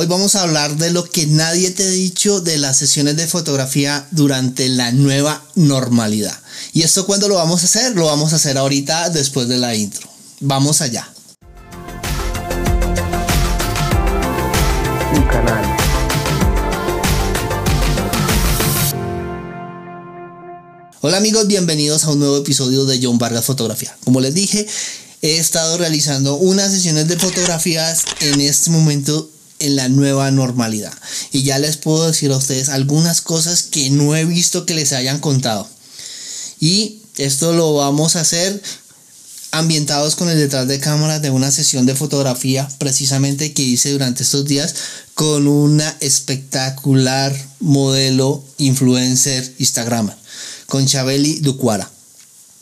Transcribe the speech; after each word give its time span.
Hoy 0.00 0.06
vamos 0.06 0.36
a 0.36 0.42
hablar 0.42 0.76
de 0.76 0.92
lo 0.92 1.10
que 1.10 1.26
nadie 1.26 1.72
te 1.72 1.82
ha 1.82 1.90
dicho 1.90 2.40
de 2.40 2.56
las 2.56 2.76
sesiones 2.76 3.16
de 3.16 3.26
fotografía 3.26 4.06
durante 4.12 4.68
la 4.68 4.92
nueva 4.92 5.42
normalidad. 5.56 6.38
¿Y 6.72 6.82
esto 6.82 7.04
cuándo 7.04 7.26
lo 7.26 7.34
vamos 7.34 7.62
a 7.62 7.64
hacer? 7.64 7.96
Lo 7.96 8.06
vamos 8.06 8.32
a 8.32 8.36
hacer 8.36 8.56
ahorita 8.58 9.10
después 9.10 9.48
de 9.48 9.56
la 9.56 9.74
intro. 9.74 10.08
Vamos 10.38 10.82
allá. 10.82 11.12
Un 15.16 15.22
canal. 15.24 15.64
Hola 21.00 21.16
amigos, 21.16 21.48
bienvenidos 21.48 22.04
a 22.04 22.10
un 22.12 22.20
nuevo 22.20 22.36
episodio 22.36 22.84
de 22.84 23.00
John 23.02 23.18
Vargas 23.18 23.46
Fotografía. 23.46 23.96
Como 24.04 24.20
les 24.20 24.32
dije, 24.32 24.64
he 25.22 25.38
estado 25.38 25.76
realizando 25.76 26.36
unas 26.36 26.70
sesiones 26.70 27.08
de 27.08 27.18
fotografías 27.18 28.04
en 28.20 28.40
este 28.40 28.70
momento 28.70 29.28
en 29.58 29.76
la 29.76 29.88
nueva 29.88 30.30
normalidad. 30.30 30.92
Y 31.32 31.42
ya 31.42 31.58
les 31.58 31.76
puedo 31.76 32.06
decir 32.06 32.30
a 32.32 32.36
ustedes 32.36 32.68
algunas 32.68 33.20
cosas 33.20 33.62
que 33.62 33.90
no 33.90 34.16
he 34.16 34.24
visto 34.24 34.66
que 34.66 34.74
les 34.74 34.92
hayan 34.92 35.20
contado. 35.20 35.68
Y 36.60 37.00
esto 37.16 37.52
lo 37.52 37.74
vamos 37.74 38.16
a 38.16 38.20
hacer 38.20 38.62
ambientados 39.50 40.14
con 40.14 40.28
el 40.28 40.38
detrás 40.38 40.68
de 40.68 40.78
cámara 40.78 41.20
de 41.20 41.30
una 41.30 41.50
sesión 41.50 41.86
de 41.86 41.94
fotografía 41.94 42.68
precisamente 42.78 43.52
que 43.52 43.62
hice 43.62 43.92
durante 43.92 44.22
estos 44.22 44.44
días 44.44 44.74
con 45.14 45.48
una 45.48 45.96
espectacular 46.00 47.34
modelo 47.60 48.44
influencer 48.58 49.54
Instagram 49.58 50.10
con 50.66 50.86
Chabeli 50.86 51.40
Ducuara. 51.40 51.90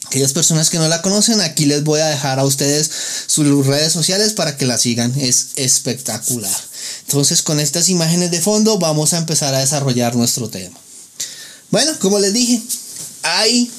Aquellas 0.06 0.32
personas 0.32 0.70
que 0.70 0.78
no 0.78 0.88
la 0.88 1.02
conocen, 1.02 1.40
aquí 1.40 1.66
les 1.66 1.84
voy 1.84 2.00
a 2.00 2.06
dejar 2.06 2.38
a 2.38 2.44
ustedes 2.44 2.90
sus 3.26 3.66
redes 3.66 3.92
sociales 3.92 4.32
para 4.32 4.56
que 4.56 4.66
la 4.66 4.78
sigan. 4.78 5.12
Es 5.18 5.48
espectacular. 5.56 6.56
Entonces 7.06 7.42
con 7.42 7.60
estas 7.60 7.88
imágenes 7.88 8.30
de 8.30 8.40
fondo 8.40 8.78
vamos 8.78 9.12
a 9.12 9.18
empezar 9.18 9.54
a 9.54 9.60
desarrollar 9.60 10.14
nuestro 10.14 10.48
tema. 10.48 10.78
Bueno, 11.70 11.92
como 11.98 12.18
les 12.18 12.32
dije, 12.32 12.62
hay 13.22 13.70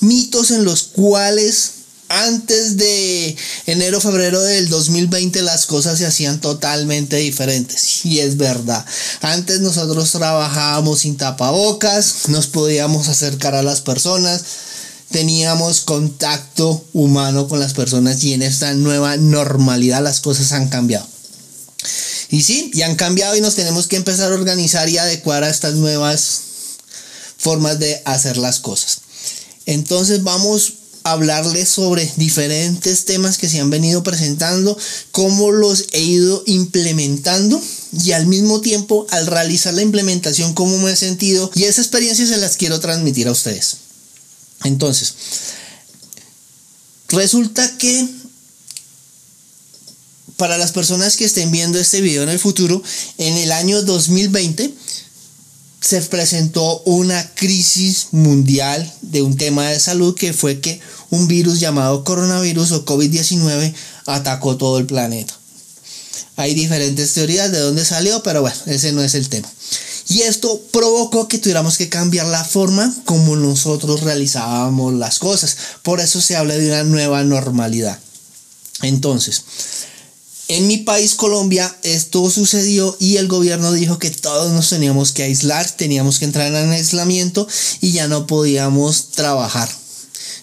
mitos 0.00 0.50
en 0.50 0.64
los 0.64 0.82
cuales 0.82 1.70
antes 2.08 2.76
de 2.76 3.36
enero, 3.66 4.00
febrero 4.00 4.40
del 4.40 4.68
2020 4.68 5.42
las 5.42 5.66
cosas 5.66 5.98
se 5.98 6.06
hacían 6.06 6.40
totalmente 6.40 7.16
diferentes. 7.16 8.04
Y 8.04 8.20
es 8.20 8.36
verdad. 8.36 8.84
Antes 9.22 9.60
nosotros 9.60 10.12
trabajábamos 10.12 11.00
sin 11.00 11.16
tapabocas, 11.16 12.28
nos 12.28 12.46
podíamos 12.46 13.08
acercar 13.08 13.54
a 13.54 13.62
las 13.62 13.80
personas, 13.80 14.44
teníamos 15.14 15.82
contacto 15.82 16.84
humano 16.92 17.46
con 17.46 17.60
las 17.60 17.72
personas 17.72 18.24
y 18.24 18.32
en 18.32 18.42
esta 18.42 18.74
nueva 18.74 19.16
normalidad 19.16 20.02
las 20.02 20.18
cosas 20.18 20.50
han 20.50 20.68
cambiado. 20.68 21.06
Y 22.30 22.42
sí, 22.42 22.72
ya 22.74 22.86
han 22.86 22.96
cambiado 22.96 23.36
y 23.36 23.40
nos 23.40 23.54
tenemos 23.54 23.86
que 23.86 23.94
empezar 23.94 24.32
a 24.32 24.34
organizar 24.34 24.88
y 24.88 24.98
adecuar 24.98 25.44
a 25.44 25.50
estas 25.50 25.74
nuevas 25.74 26.40
formas 27.38 27.78
de 27.78 28.02
hacer 28.04 28.38
las 28.38 28.58
cosas. 28.58 29.02
Entonces 29.66 30.24
vamos 30.24 30.72
a 31.04 31.12
hablarles 31.12 31.68
sobre 31.68 32.10
diferentes 32.16 33.04
temas 33.04 33.38
que 33.38 33.48
se 33.48 33.60
han 33.60 33.70
venido 33.70 34.02
presentando, 34.02 34.76
cómo 35.12 35.52
los 35.52 35.84
he 35.92 36.00
ido 36.00 36.42
implementando 36.46 37.62
y 38.04 38.10
al 38.10 38.26
mismo 38.26 38.62
tiempo 38.62 39.06
al 39.10 39.28
realizar 39.28 39.74
la 39.74 39.82
implementación 39.82 40.54
cómo 40.54 40.76
me 40.78 40.90
he 40.90 40.96
sentido 40.96 41.52
y 41.54 41.64
esa 41.64 41.82
experiencia 41.82 42.26
se 42.26 42.38
las 42.38 42.56
quiero 42.56 42.80
transmitir 42.80 43.28
a 43.28 43.32
ustedes. 43.32 43.83
Entonces, 44.64 45.14
resulta 47.08 47.78
que 47.78 48.08
para 50.36 50.58
las 50.58 50.72
personas 50.72 51.16
que 51.16 51.24
estén 51.24 51.50
viendo 51.50 51.78
este 51.78 52.00
video 52.00 52.22
en 52.22 52.28
el 52.28 52.38
futuro, 52.38 52.82
en 53.18 53.36
el 53.36 53.52
año 53.52 53.82
2020 53.82 54.74
se 55.80 56.00
presentó 56.02 56.80
una 56.86 57.34
crisis 57.34 58.08
mundial 58.12 58.90
de 59.02 59.20
un 59.20 59.36
tema 59.36 59.68
de 59.68 59.78
salud 59.78 60.14
que 60.14 60.32
fue 60.32 60.60
que 60.60 60.80
un 61.10 61.28
virus 61.28 61.60
llamado 61.60 62.04
coronavirus 62.04 62.72
o 62.72 62.84
COVID-19 62.86 63.74
atacó 64.06 64.56
todo 64.56 64.78
el 64.78 64.86
planeta. 64.86 65.34
Hay 66.36 66.54
diferentes 66.54 67.12
teorías 67.12 67.52
de 67.52 67.60
dónde 67.60 67.84
salió, 67.84 68.22
pero 68.22 68.40
bueno, 68.40 68.56
ese 68.66 68.92
no 68.92 69.02
es 69.02 69.14
el 69.14 69.28
tema. 69.28 69.48
Y 70.08 70.22
esto 70.22 70.60
provocó 70.70 71.28
que 71.28 71.38
tuviéramos 71.38 71.78
que 71.78 71.88
cambiar 71.88 72.26
la 72.26 72.44
forma 72.44 72.94
como 73.04 73.36
nosotros 73.36 74.02
realizábamos 74.02 74.94
las 74.94 75.18
cosas. 75.18 75.56
Por 75.82 76.00
eso 76.00 76.20
se 76.20 76.36
habla 76.36 76.54
de 76.54 76.68
una 76.68 76.84
nueva 76.84 77.24
normalidad. 77.24 77.98
Entonces, 78.82 79.44
en 80.48 80.66
mi 80.66 80.76
país, 80.78 81.14
Colombia, 81.14 81.74
esto 81.82 82.28
sucedió 82.30 82.94
y 83.00 83.16
el 83.16 83.28
gobierno 83.28 83.72
dijo 83.72 83.98
que 83.98 84.10
todos 84.10 84.52
nos 84.52 84.68
teníamos 84.68 85.12
que 85.12 85.22
aislar, 85.22 85.70
teníamos 85.70 86.18
que 86.18 86.26
entrar 86.26 86.52
en 86.52 86.70
aislamiento 86.70 87.48
y 87.80 87.92
ya 87.92 88.08
no 88.08 88.26
podíamos 88.26 89.10
trabajar. 89.12 89.70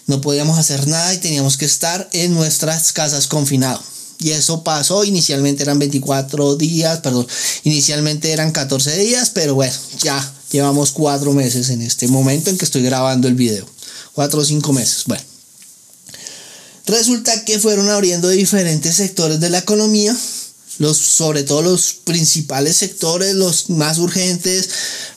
No 0.08 0.20
podíamos 0.20 0.58
hacer 0.58 0.88
nada 0.88 1.14
y 1.14 1.18
teníamos 1.18 1.56
que 1.56 1.66
estar 1.66 2.08
en 2.12 2.34
nuestras 2.34 2.92
casas 2.92 3.28
confinados. 3.28 3.91
Y 4.22 4.30
eso 4.30 4.62
pasó, 4.62 5.04
inicialmente 5.04 5.64
eran 5.64 5.78
24 5.78 6.56
días, 6.56 7.00
perdón, 7.00 7.26
inicialmente 7.64 8.30
eran 8.30 8.52
14 8.52 8.96
días, 8.98 9.30
pero 9.30 9.54
bueno, 9.56 9.74
ya 10.00 10.34
llevamos 10.50 10.92
4 10.92 11.32
meses 11.32 11.70
en 11.70 11.82
este 11.82 12.06
momento 12.06 12.50
en 12.50 12.58
que 12.58 12.64
estoy 12.64 12.82
grabando 12.82 13.26
el 13.26 13.34
video. 13.34 13.66
4 14.12 14.40
o 14.40 14.44
5 14.44 14.72
meses, 14.72 15.04
bueno. 15.06 15.24
Resulta 16.86 17.44
que 17.44 17.58
fueron 17.58 17.88
abriendo 17.90 18.28
diferentes 18.28 18.96
sectores 18.96 19.40
de 19.40 19.50
la 19.50 19.58
economía, 19.58 20.16
los, 20.78 20.98
sobre 20.98 21.42
todo 21.42 21.62
los 21.62 21.94
principales 22.04 22.76
sectores, 22.76 23.34
los 23.34 23.70
más 23.70 23.98
urgentes 23.98 24.68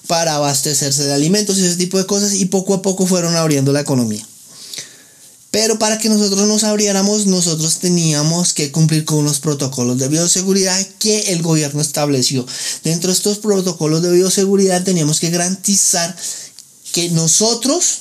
para 0.07 0.35
abastecerse 0.35 1.03
de 1.05 1.13
alimentos 1.13 1.57
y 1.57 1.65
ese 1.65 1.75
tipo 1.75 1.97
de 1.97 2.05
cosas, 2.05 2.33
y 2.33 2.45
poco 2.45 2.73
a 2.73 2.81
poco 2.81 3.05
fueron 3.05 3.35
abriendo 3.35 3.71
la 3.71 3.81
economía. 3.81 4.25
Pero 5.55 5.79
para 5.79 5.97
que 5.97 6.09
nosotros 6.09 6.49
nos 6.49 6.65
abriéramos, 6.65 7.27
nosotros 7.27 7.77
teníamos 7.77 8.53
que 8.53 8.73
cumplir 8.73 9.05
con 9.05 9.19
unos 9.19 9.39
protocolos 9.39 9.97
de 9.97 10.09
bioseguridad 10.09 10.85
que 10.99 11.31
el 11.31 11.41
gobierno 11.41 11.79
estableció. 11.79 12.45
Dentro 12.83 13.07
de 13.07 13.13
estos 13.13 13.37
protocolos 13.37 14.01
de 14.01 14.11
bioseguridad 14.11 14.83
teníamos 14.83 15.21
que 15.21 15.29
garantizar 15.29 16.13
que 16.91 17.09
nosotros 17.11 17.99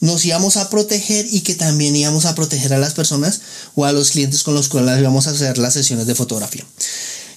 nos 0.00 0.24
íbamos 0.24 0.56
a 0.56 0.70
proteger 0.70 1.24
y 1.30 1.42
que 1.42 1.54
también 1.54 1.94
íbamos 1.94 2.24
a 2.24 2.34
proteger 2.34 2.74
a 2.74 2.78
las 2.78 2.94
personas 2.94 3.42
o 3.76 3.84
a 3.84 3.92
los 3.92 4.10
clientes 4.10 4.42
con 4.42 4.54
los 4.54 4.68
cuales 4.68 4.98
íbamos 4.98 5.28
a 5.28 5.30
hacer 5.30 5.56
las 5.56 5.74
sesiones 5.74 6.08
de 6.08 6.16
fotografía. 6.16 6.66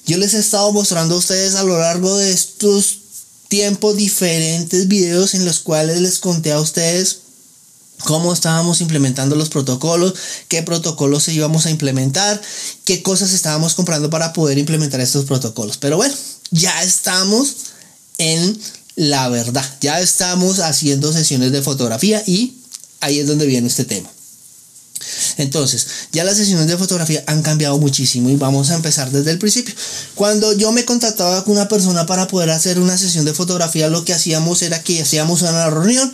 Yo 0.08 0.18
les 0.18 0.34
he 0.34 0.40
estado 0.40 0.74
mostrando 0.74 1.14
a 1.14 1.20
ustedes 1.20 1.54
a 1.54 1.62
lo 1.62 1.78
largo 1.78 2.18
de 2.18 2.32
estos 2.32 2.98
tiempos 3.48 3.96
diferentes 3.96 4.88
videos 4.88 5.36
en 5.36 5.46
los 5.46 5.60
cuales 5.60 6.02
les 6.02 6.18
conté 6.18 6.52
a 6.52 6.60
ustedes 6.60 7.21
cómo 8.04 8.34
estábamos 8.34 8.82
implementando 8.82 9.36
los 9.36 9.50
protocolos, 9.50 10.14
qué 10.48 10.64
protocolos 10.64 11.28
íbamos 11.28 11.66
a 11.66 11.72
implementar, 11.72 12.42
qué 12.86 13.02
cosas 13.02 13.34
estábamos 13.34 13.74
comprando 13.74 14.10
para 14.10 14.34
poder 14.34 14.58
implementar 14.58 15.00
estos 15.02 15.26
protocolos. 15.26 15.78
Pero 15.78 15.98
bueno, 15.98 16.14
ya 16.52 16.82
estamos 16.84 17.56
en 18.18 18.60
la 18.96 19.30
verdad. 19.30 19.66
Ya 19.82 20.00
estamos 20.00 20.60
haciendo 20.60 21.12
sesiones 21.14 21.52
de 21.52 21.62
fotografía 21.62 22.24
y 22.26 22.58
ahí 23.00 23.20
es 23.20 23.28
donde 23.28 23.46
viene 23.46 23.68
este 23.68 23.86
tema. 23.86 24.10
Entonces, 25.38 25.88
ya 26.12 26.24
las 26.24 26.38
sesiones 26.38 26.68
de 26.68 26.78
fotografía 26.78 27.24
han 27.28 27.42
cambiado 27.42 27.78
muchísimo 27.78 28.30
y 28.30 28.36
vamos 28.36 28.70
a 28.70 28.76
empezar 28.76 29.12
desde 29.12 29.32
el 29.32 29.40
principio. 29.40 29.74
Cuando 30.16 30.54
yo 30.54 30.72
me 30.72 30.86
contactaba 30.86 31.44
con 31.44 31.54
una 31.54 31.68
persona 31.68 32.06
para 32.06 32.28
poder 32.28 32.50
hacer 32.50 32.80
una 32.80 32.98
sesión 32.98 33.26
de 33.26 33.34
fotografía, 33.34 33.90
lo 33.90 34.06
que 34.06 34.14
hacíamos 34.14 34.62
era 34.62 34.82
que 34.84 35.02
hacíamos 35.02 35.42
una 35.42 35.70
reunión, 35.70 36.12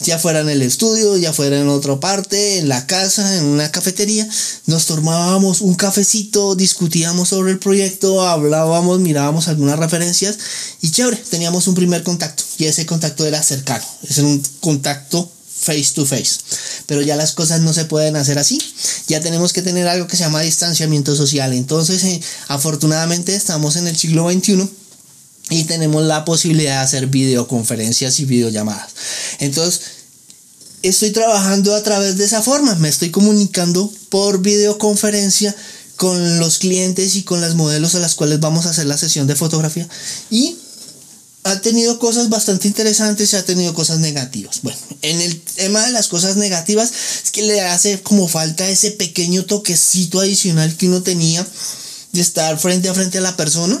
ya 0.00 0.18
fuera 0.18 0.40
en 0.40 0.48
el 0.48 0.62
estudio, 0.62 1.16
ya 1.16 1.32
fuera 1.32 1.58
en 1.58 1.68
otra 1.68 1.98
parte, 2.00 2.58
en 2.58 2.68
la 2.68 2.86
casa, 2.86 3.36
en 3.36 3.44
una 3.44 3.70
cafetería, 3.70 4.28
nos 4.66 4.86
tomábamos 4.86 5.60
un 5.60 5.74
cafecito, 5.74 6.54
discutíamos 6.54 7.28
sobre 7.28 7.52
el 7.52 7.58
proyecto, 7.58 8.26
hablábamos, 8.26 9.00
mirábamos 9.00 9.48
algunas 9.48 9.78
referencias 9.78 10.38
y 10.82 10.90
chévere, 10.90 11.16
teníamos 11.16 11.66
un 11.68 11.74
primer 11.74 12.02
contacto 12.02 12.42
y 12.58 12.64
ese 12.64 12.86
contacto 12.86 13.26
era 13.26 13.42
cercano, 13.42 13.84
es 14.08 14.18
un 14.18 14.42
contacto 14.60 15.30
face 15.58 15.92
to 15.94 16.06
face. 16.06 16.38
Pero 16.86 17.02
ya 17.02 17.16
las 17.16 17.32
cosas 17.32 17.60
no 17.60 17.72
se 17.72 17.84
pueden 17.84 18.16
hacer 18.16 18.38
así. 18.38 18.58
Ya 19.08 19.20
tenemos 19.20 19.52
que 19.52 19.62
tener 19.62 19.88
algo 19.88 20.06
que 20.06 20.16
se 20.16 20.24
llama 20.24 20.40
distanciamiento 20.40 21.16
social. 21.16 21.52
Entonces, 21.52 22.04
eh, 22.04 22.20
afortunadamente 22.48 23.34
estamos 23.34 23.76
en 23.76 23.86
el 23.88 23.96
siglo 23.96 24.30
XXI 24.30 24.68
y 25.50 25.64
tenemos 25.64 26.04
la 26.04 26.24
posibilidad 26.24 26.78
de 26.78 26.84
hacer 26.84 27.06
videoconferencias 27.06 28.20
y 28.20 28.24
videollamadas. 28.24 28.90
Entonces, 29.38 29.80
estoy 30.82 31.10
trabajando 31.10 31.74
a 31.74 31.82
través 31.82 32.16
de 32.18 32.24
esa 32.24 32.42
forma. 32.42 32.74
Me 32.76 32.88
estoy 32.88 33.10
comunicando 33.10 33.92
por 34.10 34.40
videoconferencia 34.40 35.54
con 35.96 36.38
los 36.38 36.58
clientes 36.58 37.16
y 37.16 37.22
con 37.22 37.40
las 37.40 37.54
modelos 37.54 37.94
a 37.94 38.00
las 38.00 38.14
cuales 38.14 38.40
vamos 38.40 38.66
a 38.66 38.70
hacer 38.70 38.86
la 38.86 38.98
sesión 38.98 39.26
de 39.26 39.34
fotografía. 39.34 39.88
Y 40.30 40.56
ha 41.46 41.60
tenido 41.60 41.98
cosas 42.00 42.28
bastante 42.28 42.66
interesantes 42.66 43.32
y 43.32 43.36
ha 43.36 43.44
tenido 43.44 43.72
cosas 43.72 44.00
negativas. 44.00 44.60
Bueno, 44.62 44.78
en 45.02 45.20
el 45.20 45.40
tema 45.40 45.86
de 45.86 45.92
las 45.92 46.08
cosas 46.08 46.36
negativas 46.36 46.92
es 47.24 47.30
que 47.30 47.42
le 47.42 47.60
hace 47.60 48.02
como 48.02 48.26
falta 48.26 48.68
ese 48.68 48.90
pequeño 48.90 49.44
toquecito 49.44 50.18
adicional 50.18 50.76
que 50.76 50.88
uno 50.88 51.02
tenía 51.02 51.46
de 52.12 52.20
estar 52.20 52.58
frente 52.58 52.88
a 52.88 52.94
frente 52.94 53.18
a 53.18 53.20
la 53.20 53.36
persona 53.36 53.80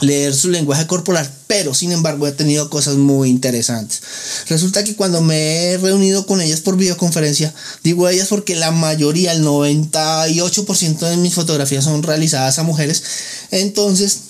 leer 0.00 0.34
su 0.34 0.48
lenguaje 0.48 0.86
corporal, 0.86 1.30
pero 1.46 1.74
sin 1.74 1.92
embargo 1.92 2.26
he 2.26 2.32
tenido 2.32 2.70
cosas 2.70 2.94
muy 2.96 3.28
interesantes. 3.28 4.00
Resulta 4.48 4.82
que 4.82 4.96
cuando 4.96 5.20
me 5.20 5.64
he 5.64 5.76
reunido 5.76 6.24
con 6.24 6.40
ellas 6.40 6.60
por 6.60 6.78
videoconferencia, 6.78 7.52
digo 7.84 8.08
ellas 8.08 8.28
porque 8.28 8.56
la 8.56 8.70
mayoría, 8.70 9.32
el 9.32 9.44
98% 9.44 10.98
de 11.00 11.16
mis 11.18 11.34
fotografías 11.34 11.84
son 11.84 12.02
realizadas 12.02 12.58
a 12.58 12.62
mujeres, 12.62 13.02
entonces 13.50 14.29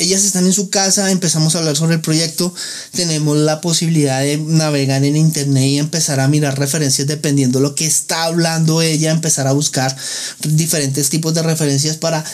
ellas 0.00 0.24
están 0.24 0.46
en 0.46 0.54
su 0.54 0.70
casa, 0.70 1.10
empezamos 1.10 1.54
a 1.54 1.58
hablar 1.58 1.76
sobre 1.76 1.96
el 1.96 2.00
proyecto, 2.00 2.52
tenemos 2.92 3.36
la 3.36 3.60
posibilidad 3.60 4.22
de 4.22 4.38
navegar 4.38 5.04
en 5.04 5.14
internet 5.14 5.64
y 5.64 5.78
empezar 5.78 6.20
a 6.20 6.28
mirar 6.28 6.58
referencias 6.58 7.06
dependiendo 7.06 7.58
de 7.58 7.64
lo 7.64 7.74
que 7.74 7.86
está 7.86 8.24
hablando 8.24 8.80
ella, 8.80 9.10
empezar 9.10 9.46
a 9.46 9.52
buscar 9.52 9.94
diferentes 10.42 11.10
tipos 11.10 11.34
de 11.34 11.42
referencias 11.42 11.98
para 11.98 12.24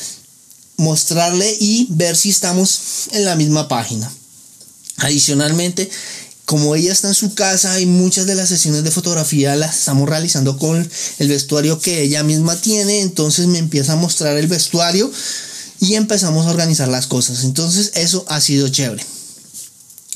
mostrarle 0.76 1.56
y 1.58 1.88
ver 1.90 2.16
si 2.16 2.30
estamos 2.30 3.08
en 3.10 3.24
la 3.24 3.34
misma 3.34 3.66
página. 3.66 4.10
Adicionalmente, 4.98 5.90
como 6.44 6.76
ella 6.76 6.92
está 6.92 7.08
en 7.08 7.14
su 7.14 7.34
casa 7.34 7.80
y 7.80 7.86
muchas 7.86 8.26
de 8.26 8.36
las 8.36 8.48
sesiones 8.48 8.84
de 8.84 8.92
fotografía 8.92 9.56
las 9.56 9.76
estamos 9.76 10.08
realizando 10.08 10.56
con 10.56 10.88
el 11.18 11.28
vestuario 11.28 11.80
que 11.80 12.02
ella 12.02 12.22
misma 12.22 12.54
tiene, 12.54 13.00
entonces 13.00 13.48
me 13.48 13.58
empieza 13.58 13.94
a 13.94 13.96
mostrar 13.96 14.36
el 14.36 14.46
vestuario 14.46 15.10
y 15.80 15.94
empezamos 15.94 16.46
a 16.46 16.50
organizar 16.50 16.88
las 16.88 17.06
cosas. 17.06 17.44
Entonces 17.44 17.92
eso 17.94 18.24
ha 18.28 18.40
sido 18.40 18.68
chévere. 18.68 19.04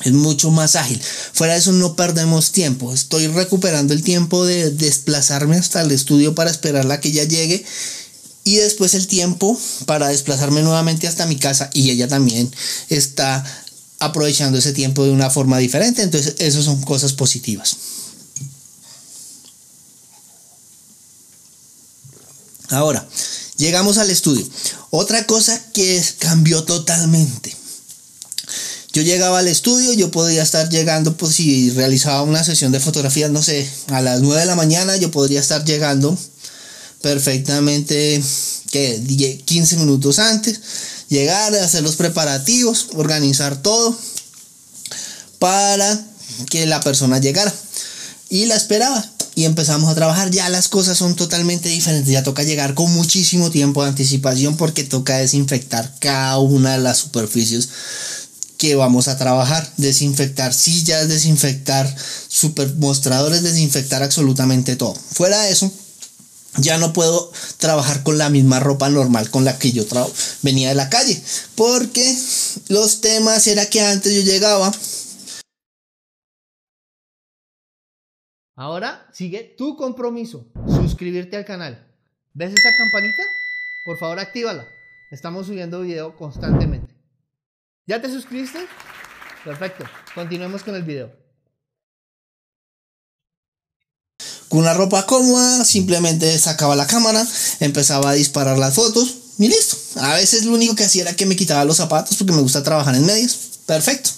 Es 0.05 0.13
mucho 0.13 0.51
más 0.51 0.77
ágil. 0.77 1.01
Fuera 1.33 1.55
de 1.55 1.59
eso 1.59 1.73
no 1.73 1.95
perdemos 1.95 2.53
tiempo. 2.53 2.93
Estoy 2.93 3.27
recuperando 3.27 3.93
el 3.93 4.03
tiempo 4.03 4.47
de 4.47 4.71
desplazarme 4.71 5.57
hasta 5.57 5.83
el 5.83 5.91
estudio 5.91 6.35
para 6.35 6.51
esperarla 6.51 6.95
a 6.95 7.01
que 7.01 7.09
ella 7.09 7.25
llegue 7.25 7.65
y 8.45 8.57
después 8.57 8.95
el 8.95 9.07
tiempo 9.07 9.59
para 9.85 10.09
desplazarme 10.09 10.63
nuevamente 10.63 11.07
hasta 11.07 11.27
mi 11.27 11.37
casa 11.37 11.69
y 11.75 11.91
ella 11.91 12.09
también 12.09 12.51
está 12.89 13.45
aprovechando 13.99 14.59
ese 14.59 14.73
tiempo 14.73 15.05
de 15.05 15.11
una 15.11 15.29
forma 15.29 15.59
diferente. 15.59 16.03
Entonces, 16.03 16.37
esas 16.39 16.65
son 16.65 16.81
cosas 16.83 17.13
positivas. 17.13 17.77
Ahora, 22.71 23.07
llegamos 23.61 23.99
al 23.99 24.11
estudio. 24.11 24.49
Otra 24.91 25.27
cosa 25.27 25.63
que 25.73 26.03
cambió 26.19 26.65
totalmente. 26.65 27.55
Yo 28.93 29.03
llegaba 29.03 29.39
al 29.39 29.47
estudio, 29.47 29.93
yo 29.93 30.11
podía 30.11 30.43
estar 30.43 30.69
llegando, 30.69 31.17
pues 31.17 31.37
si 31.37 31.71
realizaba 31.71 32.23
una 32.23 32.43
sesión 32.43 32.73
de 32.73 32.81
fotografía, 32.81 33.29
no 33.29 33.41
sé, 33.41 33.71
a 33.89 34.01
las 34.01 34.21
9 34.21 34.41
de 34.41 34.47
la 34.47 34.57
mañana, 34.57 34.97
yo 34.97 35.13
podría 35.13 35.39
estar 35.39 35.65
llegando 35.65 36.19
perfectamente 37.01 38.21
que 38.73 39.43
15 39.45 39.77
minutos 39.77 40.19
antes, 40.19 40.61
llegar, 41.09 41.55
hacer 41.55 41.85
los 41.85 41.95
preparativos, 41.95 42.89
organizar 42.95 43.63
todo 43.63 43.97
para 45.39 46.05
que 46.49 46.67
la 46.67 46.81
persona 46.81 47.21
llegara. 47.21 47.55
Y 48.29 48.47
la 48.47 48.57
esperaba 48.57 49.09
y 49.41 49.47
empezamos 49.47 49.91
a 49.91 49.95
trabajar. 49.95 50.31
Ya 50.31 50.51
las 50.51 50.69
cosas 50.69 50.99
son 50.99 51.17
totalmente 51.17 51.71
diferentes. 51.71 52.13
Ya 52.13 52.23
toca 52.23 52.43
llegar 52.43 52.75
con 52.75 52.93
muchísimo 52.93 53.51
tiempo 53.51 53.83
de 53.83 53.89
anticipación 53.89 54.59
porque 54.59 54.85
toca 54.85 55.17
desinfectar 55.17 55.95
cada 55.99 56.39
una 56.39 56.73
de 56.73 56.79
las 56.79 56.99
superficies 56.99 57.71
que 58.59 58.75
vamos 58.75 59.09
a 59.09 59.17
trabajar. 59.17 59.67
Desinfectar 59.79 60.53
sillas, 60.53 61.09
desinfectar 61.09 61.97
super 62.29 62.75
mostradores, 62.77 63.43
desinfectar 63.43 64.03
absolutamente 64.03 64.77
todo. 64.77 64.95
Fuera 64.95 65.41
de 65.41 65.53
eso, 65.53 65.73
ya 66.59 66.77
no 66.77 66.93
puedo 66.93 67.33
trabajar 67.57 68.03
con 68.03 68.19
la 68.19 68.29
misma 68.29 68.61
ropa 68.61 68.91
normal 68.91 69.31
con 69.31 69.47
la 69.47 69.59
que 69.59 69.73
yo 69.73 69.87
venía 70.43 70.69
de 70.69 70.75
la 70.75 70.91
calle. 70.91 71.19
Porque 71.55 72.15
los 72.69 73.01
temas 73.01 73.47
era 73.47 73.65
que 73.71 73.81
antes 73.81 74.13
yo 74.13 74.21
llegaba. 74.21 74.71
Ahora 78.61 79.09
sigue 79.11 79.55
tu 79.57 79.75
compromiso. 79.75 80.45
Suscribirte 80.67 81.35
al 81.35 81.47
canal. 81.47 81.83
¿Ves 82.35 82.53
esa 82.53 82.77
campanita? 82.77 83.23
Por 83.87 83.97
favor, 83.97 84.19
actívala. 84.19 84.67
Estamos 85.11 85.47
subiendo 85.47 85.81
video 85.81 86.15
constantemente. 86.15 86.95
¿Ya 87.87 88.03
te 88.03 88.11
suscribiste? 88.11 88.59
Perfecto. 89.47 89.87
Continuemos 90.15 90.63
con 90.63 90.75
el 90.75 90.83
video. 90.83 91.11
con 94.51 94.59
una 94.59 94.75
ropa 94.75 95.07
cómoda, 95.07 95.65
simplemente 95.65 96.37
sacaba 96.39 96.77
la 96.77 96.87
cámara, 96.87 97.25
empezaba 97.61 98.11
a 98.11 98.15
disparar 98.15 98.59
las 98.59 98.75
fotos 98.75 99.15
y 99.39 99.49
listo. 99.49 99.77
A 100.01 100.17
veces 100.17 100.45
lo 100.45 100.53
único 100.53 100.75
que 100.75 100.85
hacía 100.85 101.03
era 101.03 101.17
que 101.17 101.25
me 101.25 101.37
quitaba 101.37 101.65
los 101.65 101.79
zapatos 101.79 102.17
porque 102.19 102.33
me 102.35 102.43
gusta 102.43 102.63
trabajar 102.63 102.95
en 102.95 103.07
medias. 103.07 103.39
Perfecto. 103.65 104.11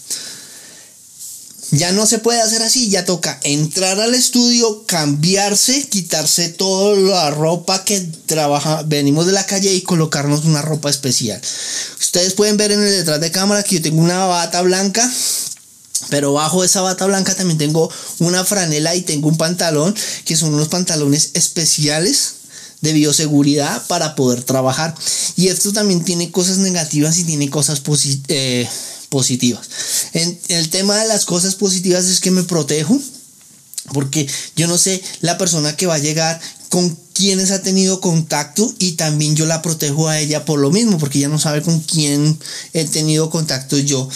Ya 1.73 1.91
no 1.91 2.07
se 2.07 2.19
puede 2.19 2.41
hacer 2.41 2.63
así, 2.63 2.91
ya 2.91 3.07
toca 3.07 3.41
entrar 3.43 3.99
al 3.99 4.15
estudio, 4.15 4.85
cambiarse, 4.87 5.89
quitarse 5.89 6.51
toda 6.51 6.97
la 6.97 7.31
ropa 7.31 7.83
que 7.85 7.99
trabaja, 8.27 8.83
venimos 8.83 9.25
de 9.25 9.33
la 9.33 9.47
calle 9.47 9.73
y 9.73 9.81
colocarnos 9.81 10.45
una 10.45 10.61
ropa 10.61 10.91
especial. 10.91 11.41
Ustedes 11.99 12.35
pueden 12.35 12.59
ver 12.59 12.73
en 12.73 12.83
el 12.83 12.91
detrás 12.91 13.21
de 13.21 13.31
cámara 13.31 13.63
que 13.63 13.77
yo 13.77 13.83
tengo 13.83 14.03
una 14.03 14.27
bata 14.27 14.61
blanca 14.61 15.11
pero 16.11 16.33
bajo 16.33 16.65
esa 16.65 16.83
bata 16.83 17.07
blanca 17.07 17.35
también 17.35 17.59
tengo 17.59 17.91
una 18.19 18.45
franela 18.45 18.95
y 18.95 19.03
tengo 19.03 19.29
un 19.29 19.37
pantalón, 19.37 19.95
que 20.25 20.37
son 20.37 20.53
unos 20.53 20.69
pantalones 20.69 21.31
especiales 21.35 22.35
de 22.83 22.93
bioseguridad 22.93 23.87
para 23.87 24.15
poder 24.15 24.43
trabajar. 24.43 24.95
Y 25.37 25.49
esto 25.49 25.73
también 25.73 26.05
tiene 26.05 26.31
cosas 26.31 26.59
negativas 26.59 27.19
y 27.19 27.25
tiene 27.25 27.49
cosas 27.49 27.81
eh, 28.29 28.69
positivas. 29.13 29.69
En 30.15 30.41
el 30.49 30.71
tema 30.71 30.97
de 30.97 31.07
las 31.07 31.27
cosas 31.27 31.55
positivas 31.55 32.07
es 32.07 32.19
que 32.19 32.31
me 32.31 32.43
protejo. 32.43 32.99
Porque 33.93 34.27
yo 34.57 34.69
no 34.69 34.79
sé 34.79 35.03
la 35.21 35.37
persona 35.37 35.77
que 35.77 35.87
va 35.87 35.97
a 35.97 35.99
llegar 35.99 36.41
con 36.69 36.97
quienes 37.13 37.51
ha 37.51 37.63
tenido 37.63 38.01
contacto 38.01 38.73
y 38.79 38.93
también 38.93 39.35
yo 39.35 39.45
la 39.45 39.61
protejo 39.61 40.09
a 40.09 40.21
ella 40.21 40.45
por 40.45 40.61
lo 40.61 40.71
mismo, 40.71 40.99
porque 40.99 41.19
ella 41.19 41.29
no 41.29 41.41
sabe 41.41 41.63
con 41.63 41.81
quién 41.81 42.39
he 42.73 42.85
tenido 42.85 43.29
contacto 43.29 43.77
yo 43.77 44.09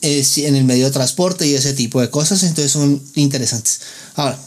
en 0.00 0.56
el 0.56 0.64
medio 0.64 0.86
de 0.86 0.90
transporte 0.90 1.46
y 1.46 1.54
ese 1.54 1.74
tipo 1.74 2.00
de 2.00 2.10
cosas, 2.10 2.42
entonces 2.42 2.72
son 2.72 3.00
interesantes. 3.14 3.80
Ahora, 4.16 4.38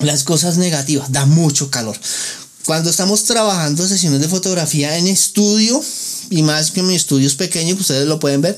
las 0.00 0.24
cosas 0.24 0.58
negativas, 0.58 1.12
da 1.12 1.24
mucho 1.24 1.70
calor. 1.70 1.96
Cuando 2.66 2.90
estamos 2.90 3.24
trabajando 3.24 3.86
sesiones 3.86 4.20
de 4.20 4.28
fotografía 4.28 4.98
en 4.98 5.06
estudio, 5.06 5.80
y 6.32 6.42
más 6.42 6.70
que 6.70 6.82
mi 6.82 6.94
estudio 6.94 7.26
es 7.26 7.34
pequeño, 7.34 7.74
ustedes 7.74 8.06
lo 8.06 8.18
pueden 8.18 8.40
ver, 8.40 8.56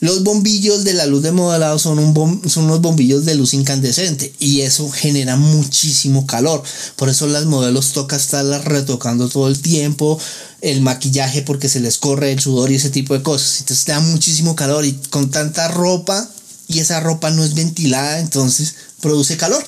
los 0.00 0.22
bombillos 0.22 0.84
de 0.84 0.94
la 0.94 1.06
luz 1.06 1.22
de 1.22 1.32
modelado 1.32 1.76
son, 1.78 1.98
un 1.98 2.48
son 2.48 2.66
unos 2.66 2.80
bombillos 2.80 3.24
de 3.24 3.34
luz 3.34 3.52
incandescente 3.52 4.32
y 4.38 4.60
eso 4.60 4.88
genera 4.90 5.36
muchísimo 5.36 6.24
calor. 6.24 6.62
Por 6.94 7.08
eso 7.08 7.26
las 7.26 7.46
modelos 7.46 7.92
toca 7.92 8.14
estarlas 8.14 8.64
retocando 8.64 9.28
todo 9.28 9.48
el 9.48 9.60
tiempo, 9.60 10.20
el 10.60 10.82
maquillaje 10.82 11.42
porque 11.42 11.68
se 11.68 11.80
les 11.80 11.98
corre 11.98 12.30
el 12.30 12.38
sudor 12.38 12.70
y 12.70 12.76
ese 12.76 12.90
tipo 12.90 13.14
de 13.14 13.24
cosas. 13.24 13.60
Entonces 13.60 13.86
da 13.86 13.98
muchísimo 13.98 14.54
calor 14.54 14.84
y 14.84 14.92
con 15.10 15.32
tanta 15.32 15.66
ropa 15.66 16.30
y 16.68 16.78
esa 16.78 17.00
ropa 17.00 17.30
no 17.30 17.42
es 17.42 17.54
ventilada, 17.54 18.20
entonces 18.20 18.74
produce 19.00 19.36
calor. 19.36 19.64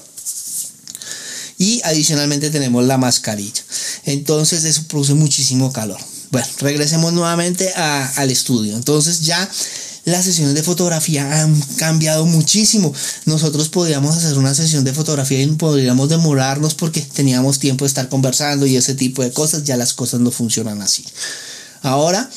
Y 1.59 1.81
adicionalmente 1.85 2.51
tenemos 2.51 2.85
la 2.85 2.99
mascarilla. 2.99 3.63
Entonces 4.05 4.65
eso 4.65 4.85
produce 4.85 5.15
muchísimo 5.15 5.73
calor. 5.73 5.99
Bueno, 6.31 6.47
regresemos 6.59 7.13
nuevamente 7.13 7.73
al 7.75 8.31
estudio. 8.31 8.77
Entonces 8.77 9.23
ya 9.23 9.49
las 10.05 10.25
sesiones 10.25 10.55
de 10.55 10.63
fotografía 10.63 11.43
han 11.43 11.61
cambiado 11.77 12.25
muchísimo. 12.25 12.93
Nosotros 13.27 13.69
podíamos 13.69 14.17
hacer 14.17 14.39
una 14.39 14.55
sesión 14.55 14.85
de 14.85 14.95
fotografía 14.95 15.43
y 15.43 15.47
podríamos 15.49 16.09
demorarnos 16.09 16.75
porque 16.75 17.01
teníamos 17.01 17.59
tiempo 17.59 17.85
de 17.85 17.89
estar 17.89 18.09
conversando 18.09 18.67
y 18.67 18.77
ese 18.77 18.95
tipo 18.95 19.23
de 19.23 19.33
cosas. 19.33 19.65
Ya 19.65 19.77
las 19.77 19.93
cosas 19.93 20.21
no 20.21 20.31
funcionan 20.31 20.83
así. 20.83 21.05
Ahora 21.83 22.31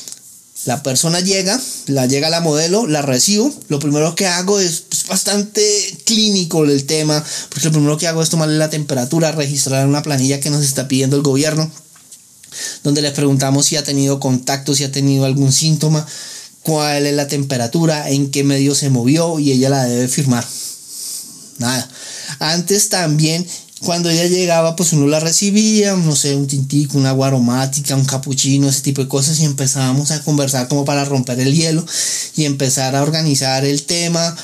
la 0.65 0.81
persona 0.81 1.19
llega, 1.19 1.59
la 1.87 2.05
llega 2.05 2.29
la 2.29 2.39
modelo, 2.39 2.87
la 2.87 3.01
recibo. 3.01 3.53
Lo 3.67 3.79
primero 3.79 4.15
que 4.15 4.27
hago 4.27 4.59
es, 4.59 4.85
bastante 5.09 5.61
clínico 6.05 6.63
el 6.63 6.85
tema, 6.85 7.23
porque 7.49 7.65
lo 7.65 7.73
primero 7.73 7.97
que 7.97 8.07
hago 8.07 8.23
es 8.23 8.29
tomarle 8.29 8.57
la 8.57 8.69
temperatura, 8.69 9.33
registrar 9.33 9.85
una 9.87 10.01
planilla 10.01 10.39
que 10.39 10.49
nos 10.49 10.63
está 10.63 10.87
pidiendo 10.87 11.17
el 11.17 11.21
gobierno, 11.21 11.69
donde 12.83 13.01
le 13.01 13.11
preguntamos 13.11 13.65
si 13.65 13.75
ha 13.75 13.83
tenido 13.83 14.19
contacto, 14.19 14.75
si 14.75 14.83
ha 14.83 14.91
tenido 14.91 15.25
algún 15.25 15.51
síntoma, 15.51 16.05
cuál 16.63 17.05
es 17.05 17.13
la 17.13 17.27
temperatura, 17.27 18.09
en 18.09 18.31
qué 18.31 18.43
medio 18.43 18.73
se 18.75 18.89
movió 18.89 19.39
y 19.39 19.51
ella 19.51 19.69
la 19.69 19.83
debe 19.85 20.07
firmar. 20.07 20.45
Nada. 21.59 21.87
Antes 22.39 22.89
también, 22.89 23.45
cuando 23.83 24.09
ella 24.09 24.25
llegaba, 24.25 24.75
pues 24.75 24.93
uno 24.93 25.07
la 25.07 25.19
recibía, 25.19 25.93
no 25.95 26.15
sé, 26.15 26.35
un 26.35 26.47
tintico, 26.47 26.97
una 26.97 27.09
agua 27.09 27.27
aromática, 27.27 27.95
un 27.95 28.05
capuchino, 28.05 28.69
ese 28.69 28.81
tipo 28.81 29.01
de 29.01 29.07
cosas 29.07 29.39
y 29.39 29.45
empezábamos 29.45 30.11
a 30.11 30.23
conversar 30.23 30.67
como 30.67 30.85
para 30.85 31.05
romper 31.05 31.39
el 31.39 31.53
hielo 31.53 31.85
y 32.35 32.45
empezar 32.45 32.95
a 32.95 33.03
organizar 33.03 33.65
el 33.65 33.83
tema. 33.83 34.35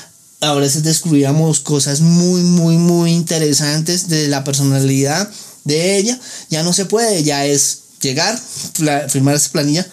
A 0.42 0.54
veces 0.54 0.84
descubríamos 0.84 1.62
cosas 1.62 2.01
muy, 2.01 2.42
muy, 2.42 2.78
muy 2.78 3.12
interesantes 3.12 4.08
de 4.08 4.28
la 4.28 4.44
personalidad 4.44 5.30
de 5.63 5.98
ella. 5.98 6.20
Ya 6.50 6.63
no 6.63 6.74
se 6.74 6.86
puede, 6.86 7.24
ya 7.24 7.46
es 7.46 7.80
llegar, 8.01 8.39
firmar 9.10 9.36
esa 9.36 9.51
planilla, 9.51 9.88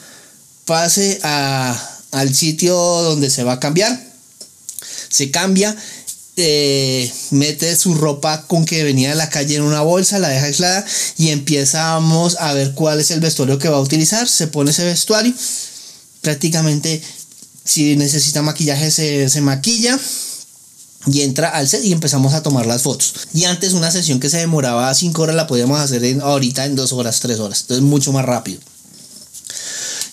pase 0.65 1.21
a 1.23 1.93
al 2.13 2.35
sitio 2.35 2.75
donde 2.75 3.31
se 3.31 3.45
va 3.45 3.55
a 3.55 3.61
cambiar. 3.61 3.99
Se 5.09 5.31
cambia, 5.31 5.77
eh, 6.37 7.13
mete 7.31 7.75
su 7.77 7.95
ropa 7.95 8.47
con 8.47 8.65
que 8.65 8.85
venía 8.85 9.11
de 9.11 9.17
la 9.17 9.31
calle 9.31 9.57
en 9.57 9.63
una 9.63 9.83
bolsa, 9.83 10.19
la 10.19 10.29
deja 10.29 10.47
aislada 10.47 10.85
y 11.17 11.31
empezamos 11.31 12.37
a 12.41 12.53
ver 12.53 12.73
cuál 12.73 13.01
es 13.01 13.11
el 13.11 13.21
vestuario 13.21 13.59
que 13.59 13.69
va 13.69 13.77
a 13.77 13.81
utilizar. 13.81 14.29
Se 14.29 14.47
pone 14.47 14.71
ese 14.71 14.85
vestuario. 14.85 15.33
Prácticamente, 16.23 17.03
si 17.65 17.97
necesita 17.97 18.43
maquillaje, 18.43 18.91
se, 18.91 19.29
se 19.29 19.41
maquilla 19.41 19.99
y 21.07 21.23
entra 21.23 21.49
al 21.51 21.69
set 21.69 21.85
y 21.85 21.93
empezamos 21.93 22.35
a 22.35 22.43
tomar 22.43 22.67
las 22.67 22.83
fotos. 22.83 23.15
Y 23.33 23.45
antes 23.45 23.73
una 23.73 23.91
sesión 23.91 24.21
que 24.21 24.29
se 24.29 24.39
demoraba 24.39 24.93
5 24.93 25.23
horas 25.23 25.37
la 25.37 25.47
podíamos 25.47 25.81
hacer 25.81 26.05
en, 26.05 26.21
ahorita 26.21 26.65
en 26.65 26.75
2 26.75 26.93
horas, 26.93 27.21
3 27.21 27.39
horas. 27.39 27.61
Entonces 27.63 27.85
mucho 27.85 28.13
más 28.13 28.25
rápido. 28.25 28.61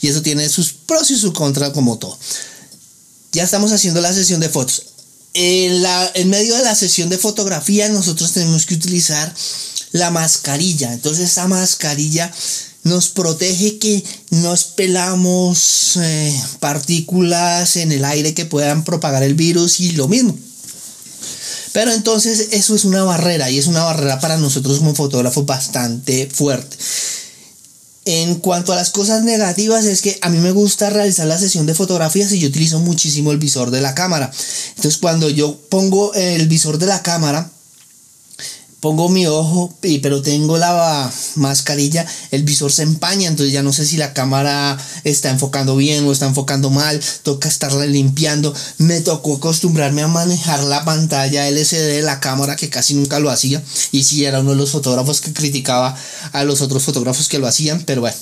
Y 0.01 0.07
eso 0.07 0.21
tiene 0.21 0.47
sus 0.49 0.73
pros 0.73 1.09
y 1.11 1.17
sus 1.17 1.33
contras 1.33 1.71
como 1.71 1.97
todo. 1.97 2.17
Ya 3.31 3.43
estamos 3.43 3.71
haciendo 3.71 4.01
la 4.01 4.13
sesión 4.13 4.39
de 4.39 4.49
fotos. 4.49 4.83
En, 5.33 6.29
medio 6.29 6.55
de 6.55 6.63
la 6.63 6.75
sesión 6.75 7.09
de 7.09 7.17
fotografía 7.17 7.89
nosotros 7.89 8.33
tenemos 8.33 8.67
que 8.67 8.75
utilizar 8.75 9.33
la 9.93 10.11
mascarilla. 10.11 10.93
Entonces 10.93 11.31
esa 11.31 11.47
mascarilla 11.47 12.31
nos 12.83 13.09
protege 13.09 13.79
que 13.79 14.03
no 14.29 14.53
pelamos 14.75 15.97
eh, 15.97 16.43
partículas 16.59 17.77
en 17.77 17.91
el 17.91 18.05
aire 18.05 18.33
que 18.35 18.45
puedan 18.45 18.83
propagar 18.83 19.23
el 19.23 19.33
virus 19.33 19.79
y 19.79 19.93
lo 19.93 20.07
mismo. 20.07 20.37
Pero 21.73 21.91
entonces 21.91 22.49
eso 22.51 22.75
es 22.75 22.85
una 22.85 23.03
barrera 23.03 23.49
y 23.49 23.57
es 23.57 23.67
una 23.67 23.83
barrera 23.83 24.19
para 24.19 24.37
nosotros 24.37 24.77
como 24.77 24.95
fotógrafos 24.95 25.45
bastante 25.45 26.29
fuerte. 26.31 26.77
En 28.05 28.35
cuanto 28.35 28.73
a 28.73 28.75
las 28.75 28.89
cosas 28.89 29.23
negativas 29.23 29.85
es 29.85 30.01
que 30.01 30.19
a 30.21 30.29
mí 30.29 30.37
me 30.37 30.51
gusta 30.51 30.89
realizar 30.89 31.25
la 31.25 31.39
sesión 31.39 31.65
de 31.65 31.73
fotografías 31.73 32.31
y 32.33 32.39
yo 32.39 32.49
utilizo 32.49 32.79
muchísimo 32.79 33.31
el 33.31 33.37
visor 33.37 33.71
de 33.71 33.81
la 33.81 33.95
cámara. 33.95 34.31
Entonces 34.75 34.97
cuando 34.97 35.29
yo 35.29 35.57
pongo 35.69 36.13
el 36.13 36.47
visor 36.47 36.77
de 36.77 36.85
la 36.85 37.01
cámara, 37.01 37.49
pongo 38.83 39.07
mi 39.07 39.25
ojo, 39.27 39.73
pero 40.01 40.21
tengo 40.21 40.57
la 40.57 41.09
mascarilla, 41.35 42.05
el 42.31 42.43
visor 42.43 42.69
se 42.69 42.83
empaña, 42.83 43.29
entonces 43.29 43.53
ya 43.53 43.63
no 43.63 43.71
sé 43.71 43.85
si 43.85 43.95
la 43.95 44.11
cámara 44.11 44.77
está 45.05 45.29
enfocando 45.29 45.77
bien 45.77 46.05
o 46.05 46.11
está 46.11 46.25
enfocando 46.25 46.69
mal, 46.69 46.99
toca 47.23 47.47
estarla 47.47 47.85
limpiando. 47.85 48.53
Me 48.79 48.99
tocó 48.99 49.37
acostumbrarme 49.37 50.01
a 50.01 50.09
manejar 50.09 50.61
la 50.65 50.83
pantalla 50.83 51.47
LCD 51.47 51.93
de 51.95 52.01
la 52.01 52.19
cámara, 52.19 52.57
que 52.57 52.69
casi 52.69 52.93
nunca 52.93 53.21
lo 53.21 53.29
hacía, 53.29 53.63
y 53.93 54.03
si 54.03 54.25
era 54.25 54.41
uno 54.41 54.51
de 54.51 54.57
los 54.57 54.71
fotógrafos 54.71 55.21
que 55.21 55.31
criticaba 55.31 55.95
a 56.33 56.43
los 56.43 56.59
otros 56.59 56.83
fotógrafos 56.83 57.29
que 57.29 57.39
lo 57.39 57.47
hacían, 57.47 57.83
pero 57.85 58.01
bueno, 58.01 58.17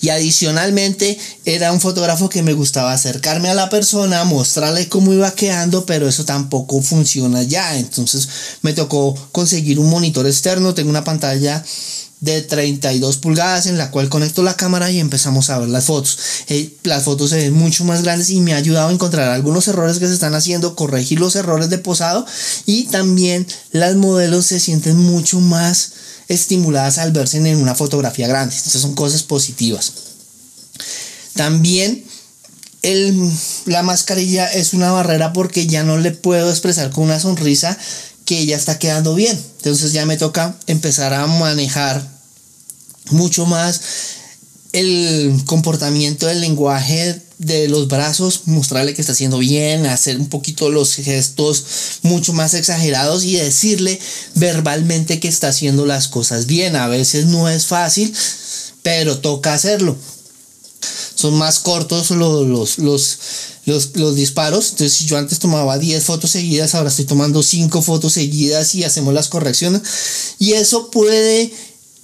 y 0.00 0.08
adicionalmente 0.08 1.18
era 1.44 1.72
un 1.72 1.80
fotógrafo 1.80 2.28
que 2.28 2.42
me 2.42 2.52
gustaba 2.52 2.92
acercarme 2.92 3.48
a 3.48 3.54
la 3.54 3.70
persona, 3.70 4.24
mostrarle 4.24 4.88
cómo 4.88 5.12
iba 5.12 5.34
quedando, 5.34 5.86
pero 5.86 6.08
eso 6.08 6.24
tampoco 6.24 6.82
funciona 6.82 7.42
ya. 7.42 7.78
Entonces 7.78 8.28
me 8.62 8.72
tocó 8.72 9.14
conseguir 9.32 9.78
un 9.78 9.90
monitor 9.90 10.26
externo, 10.26 10.74
tengo 10.74 10.90
una 10.90 11.04
pantalla 11.04 11.64
de 12.22 12.40
32 12.40 13.16
pulgadas 13.16 13.66
en 13.66 13.76
la 13.76 13.90
cual 13.90 14.08
conecto 14.08 14.44
la 14.44 14.54
cámara 14.56 14.92
y 14.92 15.00
empezamos 15.00 15.50
a 15.50 15.58
ver 15.58 15.68
las 15.68 15.86
fotos. 15.86 16.18
Eh, 16.48 16.72
las 16.84 17.02
fotos 17.02 17.30
se 17.30 17.36
ven 17.36 17.52
mucho 17.52 17.84
más 17.84 18.02
grandes 18.02 18.30
y 18.30 18.40
me 18.40 18.54
ha 18.54 18.58
ayudado 18.58 18.88
a 18.88 18.92
encontrar 18.92 19.30
algunos 19.30 19.66
errores 19.66 19.98
que 19.98 20.06
se 20.06 20.14
están 20.14 20.34
haciendo, 20.34 20.76
corregir 20.76 21.18
los 21.18 21.34
errores 21.34 21.68
de 21.68 21.78
posado 21.78 22.24
y 22.64 22.84
también 22.84 23.44
las 23.72 23.96
modelos 23.96 24.46
se 24.46 24.60
sienten 24.60 24.98
mucho 24.98 25.40
más 25.40 25.94
estimuladas 26.32 26.98
al 26.98 27.12
verse 27.12 27.38
en 27.38 27.56
una 27.56 27.74
fotografía 27.74 28.26
grande. 28.26 28.54
Estas 28.54 28.82
son 28.82 28.94
cosas 28.94 29.22
positivas. 29.22 29.92
También 31.34 32.04
la 33.66 33.82
mascarilla 33.82 34.52
es 34.52 34.74
una 34.74 34.90
barrera 34.90 35.32
porque 35.32 35.66
ya 35.66 35.84
no 35.84 35.98
le 35.98 36.10
puedo 36.10 36.50
expresar 36.50 36.90
con 36.90 37.04
una 37.04 37.20
sonrisa 37.20 37.78
que 38.24 38.44
ya 38.46 38.56
está 38.56 38.78
quedando 38.78 39.14
bien. 39.14 39.40
Entonces 39.58 39.92
ya 39.92 40.06
me 40.06 40.16
toca 40.16 40.56
empezar 40.66 41.14
a 41.14 41.26
manejar 41.26 42.06
mucho 43.10 43.46
más 43.46 43.80
el 44.72 45.42
comportamiento 45.44 46.26
del 46.26 46.40
lenguaje 46.40 47.20
de 47.38 47.68
los 47.68 47.88
brazos, 47.88 48.42
mostrarle 48.46 48.94
que 48.94 49.02
está 49.02 49.12
haciendo 49.12 49.38
bien, 49.38 49.86
hacer 49.86 50.18
un 50.18 50.28
poquito 50.28 50.70
los 50.70 50.94
gestos 50.94 51.64
mucho 52.02 52.32
más 52.32 52.54
exagerados 52.54 53.24
y 53.24 53.36
decirle 53.36 53.98
verbalmente 54.34 55.20
que 55.20 55.28
está 55.28 55.48
haciendo 55.48 55.84
las 55.84 56.08
cosas 56.08 56.46
bien. 56.46 56.76
A 56.76 56.88
veces 56.88 57.26
no 57.26 57.48
es 57.48 57.66
fácil, 57.66 58.14
pero 58.82 59.18
toca 59.18 59.54
hacerlo. 59.54 59.96
Son 61.14 61.34
más 61.34 61.58
cortos 61.58 62.10
los, 62.10 62.46
los, 62.46 62.78
los, 62.78 63.18
los, 63.66 63.90
los 63.96 64.14
disparos. 64.14 64.70
Entonces, 64.70 64.94
si 64.94 65.04
yo 65.06 65.18
antes 65.18 65.38
tomaba 65.38 65.78
10 65.78 66.02
fotos 66.02 66.30
seguidas, 66.30 66.74
ahora 66.74 66.88
estoy 66.88 67.04
tomando 67.04 67.42
5 67.42 67.82
fotos 67.82 68.14
seguidas 68.14 68.74
y 68.74 68.84
hacemos 68.84 69.12
las 69.12 69.28
correcciones. 69.28 69.82
Y 70.38 70.52
eso 70.54 70.90
puede 70.90 71.52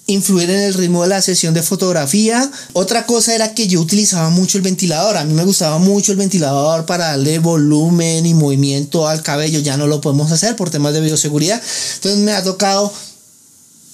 influir 0.09 0.50
en 0.50 0.61
el 0.61 0.75
ritmo 0.75 1.03
de 1.03 1.11
la 1.11 1.23
sesión 1.23 1.55
de 1.55 1.62
fotografía. 1.62 2.50
Otra 2.73 3.07
cosa 3.07 3.35
era 3.35 3.55
que 3.55 3.69
yo 3.69 3.81
utilizaba 3.81 4.31
mucho 4.31 4.59
el 4.59 4.62
ventilador. 4.62 5.17
A 5.17 5.25
mí 5.25 5.35
me 5.35 5.45
gustaba 5.45 5.79
mucho 5.79 6.12
el 6.12 6.19
ventilador 6.19 6.87
para 6.87 7.09
darle 7.09 7.38
volumen 7.38 8.27
y 8.27 8.35
movimiento 8.35 9.07
al 9.07 9.23
cabello. 9.23 9.61
Ya 9.61 9.77
no 9.77 9.87
lo 9.87 10.00
podemos 10.00 10.33
hacer 10.33 10.57
por 10.57 10.71
temas 10.71 10.95
de 10.95 11.03
bioseguridad. 11.03 11.62
Entonces 11.97 12.21
me 12.21 12.33
ha 12.33 12.43
tocado 12.43 12.93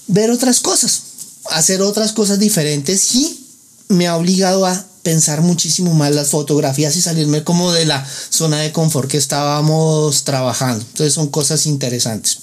ver 0.06 0.30
otras 0.30 0.60
cosas, 0.60 1.02
hacer 1.50 1.82
otras 1.82 2.12
cosas 2.12 2.38
diferentes 2.38 3.14
y 3.14 3.40
me 3.88 4.06
ha 4.06 4.16
obligado 4.16 4.66
a 4.66 4.86
pensar 5.02 5.42
muchísimo 5.42 5.94
más 5.94 6.14
las 6.14 6.28
fotografías 6.28 6.96
y 6.96 7.02
salirme 7.02 7.42
como 7.42 7.72
de 7.72 7.86
la 7.86 8.06
zona 8.30 8.60
de 8.60 8.72
confort 8.72 9.10
que 9.10 9.18
estábamos 9.18 10.22
trabajando. 10.22 10.84
Entonces 10.90 11.12
son 11.12 11.26
cosas 11.26 11.66
interesantes. 11.66 12.38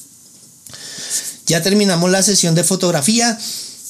Ya 1.51 1.61
terminamos 1.61 2.09
la 2.09 2.23
sesión 2.23 2.55
de 2.55 2.63
fotografía, 2.63 3.37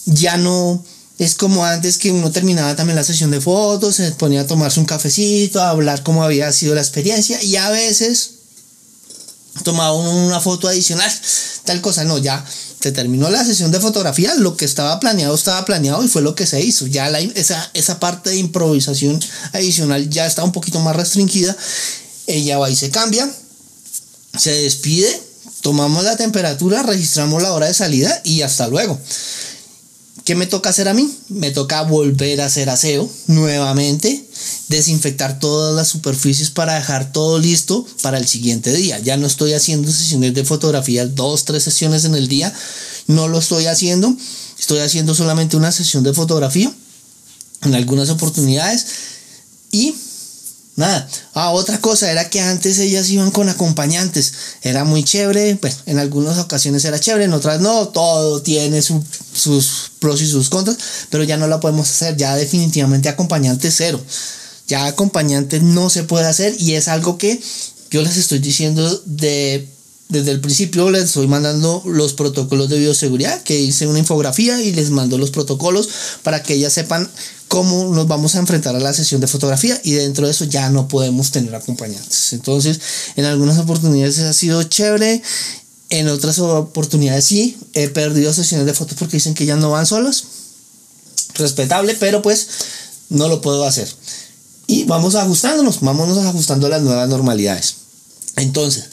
ya 0.06 0.36
no 0.36 0.84
es 1.20 1.36
como 1.36 1.64
antes 1.64 2.00
que 2.00 2.12
uno 2.12 2.32
terminaba 2.32 2.76
también 2.76 2.96
la 2.96 3.04
sesión 3.04 3.30
de 3.30 3.40
fotos, 3.40 3.98
se 3.98 4.14
ponía 4.14 4.42
a 4.42 4.48
tomarse 4.48 4.80
un 4.80 4.88
cafecito, 4.88 5.62
a 5.62 5.70
hablar 5.70 6.02
cómo 6.02 6.24
había 6.24 6.52
sido 6.54 6.74
la 6.74 6.82
experiencia 6.82 7.40
y 7.44 7.58
a 7.58 7.70
veces 7.70 8.32
tomaba 9.64 9.94
una 9.94 10.40
foto 10.40 10.70
adicional, 10.70 11.08
tal 11.64 11.82
cosa, 11.82 12.04
no, 12.04 12.18
ya 12.18 12.44
se 12.82 12.92
terminó 12.92 13.30
la 13.30 13.46
sesión 13.46 13.70
de 13.70 13.80
fotografía, 13.80 14.34
lo 14.34 14.58
que 14.58 14.66
estaba 14.66 15.00
planeado 15.00 15.36
estaba 15.36 15.64
planeado 15.64 16.04
y 16.04 16.08
fue 16.08 16.24
lo 16.24 16.34
que 16.34 16.48
se 16.48 16.62
hizo. 16.62 16.88
Ya 16.88 17.10
esa, 17.36 17.70
esa 17.76 18.00
parte 18.00 18.32
de 18.32 18.38
improvisación 18.38 19.24
adicional 19.54 20.10
ya 20.10 20.26
está 20.26 20.44
un 20.44 20.52
poquito 20.52 20.80
más 20.80 20.96
restringida. 20.96 21.56
Ella 22.26 22.58
va 22.58 22.72
y 22.72 22.76
se 22.76 22.90
cambia, 22.90 23.32
se 24.36 24.52
despide 24.64 25.31
tomamos 25.62 26.04
la 26.04 26.18
temperatura, 26.18 26.84
registramos 26.84 27.42
la 27.42 27.54
hora 27.54 27.68
de 27.68 27.74
salida 27.74 28.22
y 28.24 28.42
hasta 28.42 28.68
luego. 28.68 29.00
¿Qué 30.24 30.36
me 30.36 30.46
toca 30.46 30.70
hacer 30.70 30.88
a 30.88 30.94
mí? 30.94 31.12
Me 31.30 31.50
toca 31.50 31.82
volver 31.82 32.42
a 32.42 32.46
hacer 32.46 32.70
aseo 32.70 33.10
nuevamente, 33.26 34.24
desinfectar 34.68 35.40
todas 35.40 35.76
las 35.76 35.88
superficies 35.88 36.52
para 36.52 36.76
dejar 36.76 37.12
todo 37.12 37.40
listo 37.40 37.86
para 38.04 38.20
el 38.20 38.28
siguiente 38.28 38.72
día. 38.72 39.00
Ya 39.00 39.18
no 39.18 39.26
estoy 39.26 39.54
haciendo 39.54 39.92
sesiones 39.92 40.36
de 40.36 40.46
fotografía, 40.46 41.08
dos, 41.08 41.46
tres 41.46 41.64
sesiones 41.64 42.06
en 42.06 42.14
el 42.14 42.28
día. 42.28 42.54
No 43.08 43.28
lo 43.28 43.40
estoy 43.40 43.66
haciendo. 43.66 44.16
Estoy 44.60 44.80
haciendo 44.80 45.16
solamente 45.16 45.58
una 45.58 45.72
sesión 45.72 46.04
de 46.04 46.14
fotografía 46.14 46.72
en 47.64 47.74
algunas 47.74 48.10
oportunidades. 48.10 48.86
Y 49.72 49.96
Nada. 50.82 51.08
Ah, 51.36 51.52
otra 51.52 51.80
cosa 51.80 52.12
era 52.12 52.28
que 52.28 52.42
antes 52.42 52.80
ellas 52.80 53.08
iban 53.10 53.30
con 53.30 53.50
acompañantes. 53.50 54.34
Era 54.64 54.84
muy 54.84 55.04
chévere. 55.04 55.56
Pues 55.56 55.78
en 55.86 56.00
algunas 56.00 56.40
ocasiones 56.40 56.84
era 56.86 57.00
chévere, 57.00 57.26
en 57.26 57.34
otras 57.34 57.62
no. 57.62 57.90
Todo 57.90 58.42
tiene 58.42 58.82
sus 58.82 59.92
pros 60.00 60.22
y 60.22 60.28
sus 60.28 60.50
contras. 60.50 60.78
Pero 61.12 61.24
ya 61.24 61.38
no 61.38 61.48
la 61.48 61.60
podemos 61.60 61.88
hacer. 61.88 62.18
Ya 62.18 62.36
definitivamente 62.36 63.10
acompañante 63.10 63.70
cero. 63.70 64.02
Ya 64.68 64.88
acompañante 64.88 65.60
no 65.60 65.92
se 65.92 66.04
puede 66.04 66.26
hacer. 66.26 66.56
Y 66.60 66.74
es 66.74 66.88
algo 66.88 67.20
que 67.20 67.40
yo 67.92 68.02
les 68.02 68.18
estoy 68.18 68.40
diciendo 68.40 69.04
de 69.06 69.70
desde 70.12 70.32
el 70.32 70.42
principio 70.42 70.92
les 70.92 71.06
estoy 71.06 71.28
mandando 71.28 71.82
los 71.86 72.14
protocolos 72.14 72.70
de 72.70 72.78
bioseguridad, 72.80 73.42
que 73.44 73.60
hice 73.60 73.88
una 73.88 74.00
infografía 74.00 74.62
y 74.62 74.74
les 74.74 74.90
mando 74.90 75.18
los 75.18 75.32
protocolos 75.32 75.88
para 76.22 76.44
que 76.44 76.54
ellas 76.54 76.74
sepan 76.74 77.10
cómo 77.48 77.96
nos 77.96 78.08
vamos 78.08 78.36
a 78.36 78.40
enfrentar 78.40 78.76
a 78.76 78.80
la 78.80 78.94
sesión 78.94 79.22
de 79.22 79.28
fotografía 79.28 79.80
y 79.84 79.94
dentro 79.94 80.26
de 80.26 80.32
eso 80.32 80.44
ya 80.44 80.70
no 80.70 80.90
podemos 80.90 81.32
tener 81.32 81.56
acompañantes. 81.56 82.34
Entonces, 82.34 82.80
en 83.16 83.24
algunas 83.24 83.58
oportunidades 83.58 84.20
ha 84.20 84.34
sido 84.34 84.62
chévere, 84.64 85.24
en 85.90 86.10
otras 86.10 86.40
oportunidades 86.40 87.24
sí, 87.24 87.58
he 87.74 87.88
perdido 87.88 88.34
sesiones 88.34 88.66
de 88.66 88.74
fotos 88.74 88.98
porque 89.00 89.18
dicen 89.18 89.34
que 89.34 89.46
ya 89.46 89.56
no 89.56 89.72
van 89.72 89.86
solas. 89.86 90.24
Respetable, 91.36 91.96
pero 91.98 92.22
pues 92.22 92.48
no 93.08 93.30
lo 93.30 93.40
puedo 93.40 93.66
hacer. 93.66 93.88
Y 94.68 94.84
vamos 94.84 95.16
ajustándonos, 95.16 95.80
vámonos 95.80 96.18
ajustando 96.18 96.68
a 96.68 96.70
las 96.70 96.82
nuevas 96.82 97.08
normalidades. 97.08 97.76
Entonces, 98.36 98.86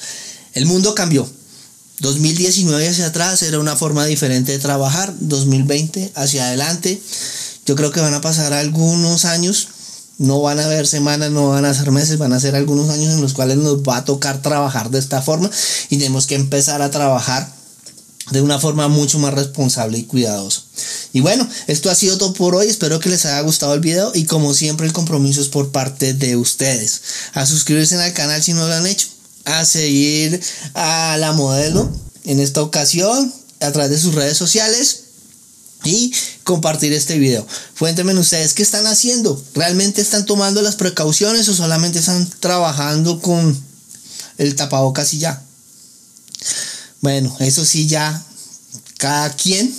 el 0.58 0.66
mundo 0.66 0.94
cambió. 0.96 1.24
2019 2.00 2.88
hacia 2.88 3.06
atrás 3.06 3.42
era 3.42 3.60
una 3.60 3.76
forma 3.76 4.04
diferente 4.06 4.50
de 4.50 4.58
trabajar. 4.58 5.14
2020 5.20 6.12
hacia 6.16 6.46
adelante. 6.46 7.00
Yo 7.64 7.76
creo 7.76 7.92
que 7.92 8.00
van 8.00 8.14
a 8.14 8.20
pasar 8.20 8.52
algunos 8.52 9.24
años 9.24 9.68
No 10.18 10.40
van 10.42 10.58
a 10.58 10.64
haber 10.64 10.88
semanas, 10.88 11.30
no 11.30 11.50
van 11.50 11.64
a 11.64 11.72
ser 11.72 11.92
meses, 11.92 12.18
van 12.18 12.32
a 12.32 12.40
ser 12.40 12.56
algunos 12.56 12.90
años 12.90 13.14
en 13.14 13.20
los 13.20 13.34
cuales 13.34 13.56
nos 13.58 13.82
va 13.84 13.98
a 13.98 14.04
tocar 14.04 14.42
trabajar 14.42 14.90
de 14.90 14.98
esta 14.98 15.22
forma 15.22 15.48
y 15.90 15.98
tenemos 15.98 16.26
que 16.26 16.34
empezar 16.34 16.82
a 16.82 16.90
trabajar 16.90 17.48
de 18.32 18.40
una 18.40 18.58
forma 18.58 18.88
mucho 18.88 19.20
más 19.20 19.32
responsable 19.34 19.96
y 19.96 20.02
cuidadosa. 20.02 20.62
Y 21.12 21.20
bueno, 21.20 21.48
esto 21.68 21.88
ha 21.88 21.94
sido 21.94 22.18
todo 22.18 22.32
por 22.32 22.56
hoy. 22.56 22.66
Espero 22.66 22.98
que 22.98 23.10
les 23.10 23.26
haya 23.26 23.40
gustado 23.42 23.74
el 23.74 23.80
video 23.80 24.10
y 24.12 24.24
como 24.24 24.54
siempre 24.54 24.88
el 24.88 24.92
compromiso 24.92 25.40
es 25.40 25.48
por 25.48 25.70
parte 25.70 26.14
de 26.14 26.36
ustedes. 26.36 27.00
A 27.34 27.46
suscribirse 27.46 27.94
al 27.94 28.12
canal 28.12 28.42
si 28.42 28.54
no 28.54 28.66
lo 28.66 28.74
han 28.74 28.86
hecho. 28.88 29.06
A 29.48 29.64
seguir 29.64 30.40
a 30.74 31.16
la 31.18 31.32
modelo 31.32 31.90
en 32.24 32.38
esta 32.38 32.62
ocasión 32.62 33.32
a 33.60 33.72
través 33.72 33.90
de 33.90 33.98
sus 33.98 34.14
redes 34.14 34.36
sociales 34.36 35.04
y 35.84 36.12
compartir 36.44 36.92
este 36.92 37.18
video. 37.18 37.46
Cuéntenme 37.78 38.12
ustedes 38.18 38.52
qué 38.52 38.62
están 38.62 38.86
haciendo. 38.86 39.42
¿Realmente 39.54 40.02
están 40.02 40.26
tomando 40.26 40.60
las 40.60 40.76
precauciones 40.76 41.48
o 41.48 41.54
solamente 41.54 41.98
están 41.98 42.28
trabajando 42.40 43.20
con 43.20 43.58
el 44.36 44.54
tapabocas 44.54 45.14
y 45.14 45.18
ya? 45.18 45.42
Bueno, 47.00 47.34
eso 47.40 47.64
sí 47.64 47.86
ya 47.86 48.22
cada 48.98 49.34
quien 49.34 49.74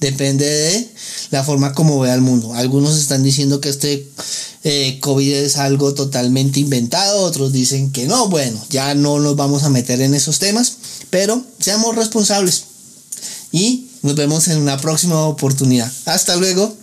depende 0.00 0.44
de 0.44 0.94
la 1.30 1.44
forma 1.44 1.72
como 1.72 2.00
vea 2.00 2.14
el 2.14 2.20
mundo. 2.20 2.52
Algunos 2.54 2.98
están 2.98 3.22
diciendo 3.22 3.60
que 3.60 3.68
este 3.68 4.10
eh, 4.64 4.98
COVID 5.00 5.32
es 5.32 5.56
algo 5.56 5.94
totalmente 5.94 6.60
inventado, 6.60 7.22
otros 7.22 7.52
dicen 7.52 7.90
que 7.90 8.06
no. 8.06 8.28
Bueno, 8.28 8.64
ya 8.70 8.94
no 8.94 9.18
nos 9.18 9.36
vamos 9.36 9.64
a 9.64 9.70
meter 9.70 10.00
en 10.00 10.14
esos 10.14 10.38
temas, 10.38 10.76
pero 11.10 11.42
seamos 11.58 11.96
responsables 11.96 12.64
y 13.50 13.88
nos 14.02 14.14
vemos 14.14 14.48
en 14.48 14.58
una 14.58 14.78
próxima 14.78 15.26
oportunidad. 15.26 15.90
Hasta 16.06 16.36
luego. 16.36 16.81